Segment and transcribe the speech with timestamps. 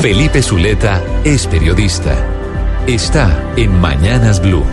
[0.00, 2.16] Felipe Zuleta es periodista.
[2.86, 4.64] Está en Mañanas Blue.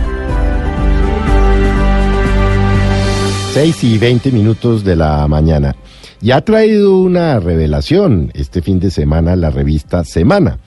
[3.52, 5.76] 6 y 20 minutos de la mañana.
[6.22, 10.60] Y ha traído una revelación este fin de semana la revista Semana.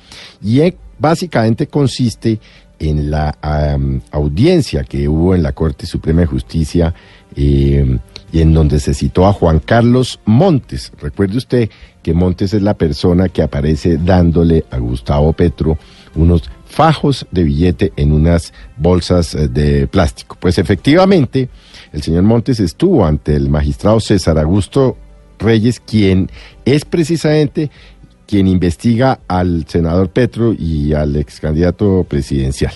[0.44, 0.62] Y
[1.00, 2.40] básicamente consiste
[2.78, 3.36] en la
[4.12, 6.94] audiencia que hubo en la Corte Suprema de Justicia
[7.36, 7.98] eh,
[8.32, 10.92] y en donde se citó a Juan Carlos Montes.
[11.00, 11.70] Recuerde usted
[12.02, 15.78] que Montes es la persona que aparece dándole a Gustavo Petro
[16.16, 20.38] unos fajos de billete en unas bolsas eh, de plástico.
[20.40, 21.50] Pues efectivamente,
[21.92, 24.98] el señor Montes estuvo ante el magistrado César Augusto
[25.38, 26.30] Reyes, quien
[26.66, 27.72] es precisamente
[28.28, 32.74] quien investiga al senador Petro y al ex candidato presidencial.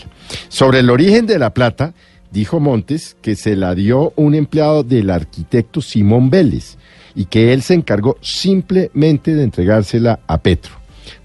[0.49, 1.93] Sobre el origen de la plata,
[2.35, 6.77] dijo Montes que se la dio un empleado del arquitecto Simón Vélez
[7.15, 10.73] y que él se encargó simplemente de entregársela a Petro.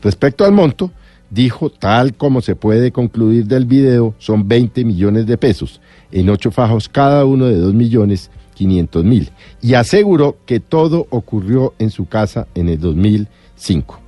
[0.00, 0.92] Respecto al monto,
[1.28, 5.80] dijo, tal como se puede concluir del video, son 20 millones de pesos,
[6.12, 11.74] en ocho fajos cada uno de 2 millones 500 mil, y aseguró que todo ocurrió
[11.80, 13.98] en su casa en el 2005.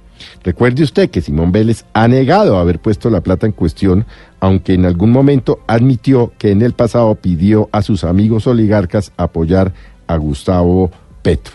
[0.42, 4.06] Recuerde usted que Simón Vélez ha negado haber puesto la plata en cuestión,
[4.40, 9.72] aunque en algún momento admitió que en el pasado pidió a sus amigos oligarcas apoyar
[10.06, 10.90] a Gustavo
[11.22, 11.54] Petro.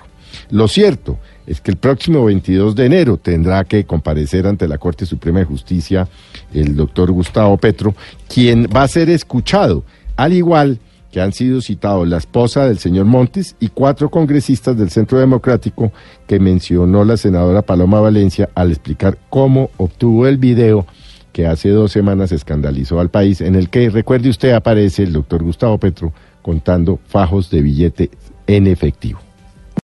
[0.50, 5.06] Lo cierto es que el próximo 22 de enero tendrá que comparecer ante la Corte
[5.06, 6.08] Suprema de Justicia
[6.54, 7.96] el doctor Gustavo Petro,
[8.28, 9.84] quien va a ser escuchado,
[10.16, 10.80] al igual
[11.12, 15.92] que han sido citados la esposa del señor Montes y cuatro congresistas del Centro Democrático
[16.28, 20.86] que mencionó la senadora Paloma Valencia al explicar cómo obtuvo el video
[21.32, 25.44] que hace dos semanas escandalizó al país, en el que, recuerde usted, aparece el doctor
[25.44, 28.10] Gustavo Petro contando fajos de billete
[28.48, 29.27] en efectivo.